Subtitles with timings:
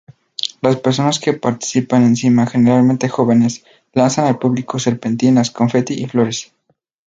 [0.61, 3.63] Las personas que participan encima, generalmente jóvenes,
[3.93, 6.51] lanzan al público serpentinas, confeti y flores.